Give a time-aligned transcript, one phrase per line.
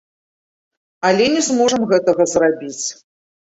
[1.09, 2.85] Але не зможам гэтага зрабіць.